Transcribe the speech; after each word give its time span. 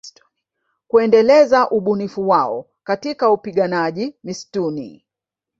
Kuendeleza 0.87 1.69
ubunifu 1.69 2.29
wao 2.29 2.69
katika 2.83 3.31
upiganaji 3.31 4.15
mistuni 4.23 5.05